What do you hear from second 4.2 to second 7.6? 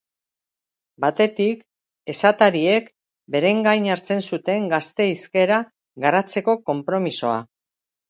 zuten gazte hizkera garatzeko konpromisoa.